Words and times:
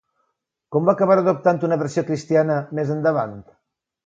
Com 0.75 0.87
va 0.89 0.95
acabar 0.97 1.17
adoptant 1.23 1.61
una 1.69 1.77
versió 1.83 2.05
cristiana, 2.09 2.57
més 2.81 2.91
endavant? 2.97 3.39